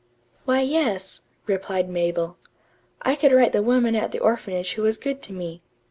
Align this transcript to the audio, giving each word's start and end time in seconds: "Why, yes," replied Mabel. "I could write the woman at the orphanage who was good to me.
"Why, 0.45 0.61
yes," 0.61 1.21
replied 1.45 1.87
Mabel. 1.87 2.39
"I 3.03 3.13
could 3.13 3.31
write 3.31 3.51
the 3.51 3.61
woman 3.61 3.95
at 3.95 4.11
the 4.11 4.17
orphanage 4.17 4.73
who 4.73 4.81
was 4.81 4.97
good 4.97 5.21
to 5.21 5.31
me. 5.31 5.61